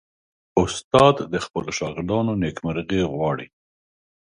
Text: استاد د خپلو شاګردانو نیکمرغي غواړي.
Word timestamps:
استاد 0.61 1.15
د 1.33 1.35
خپلو 1.45 1.71
شاګردانو 1.79 2.31
نیکمرغي 2.43 3.01
غواړي. 3.13 3.47